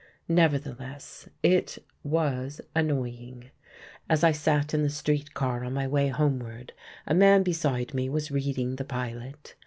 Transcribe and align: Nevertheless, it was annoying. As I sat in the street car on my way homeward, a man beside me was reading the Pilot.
Nevertheless, 0.27 1.29
it 1.43 1.77
was 2.03 2.59
annoying. 2.75 3.51
As 4.09 4.23
I 4.23 4.31
sat 4.31 4.73
in 4.73 4.81
the 4.81 4.89
street 4.89 5.35
car 5.35 5.63
on 5.63 5.73
my 5.75 5.85
way 5.87 6.07
homeward, 6.07 6.73
a 7.05 7.13
man 7.13 7.43
beside 7.43 7.93
me 7.93 8.09
was 8.09 8.31
reading 8.31 8.77
the 8.77 8.83
Pilot. 8.83 9.53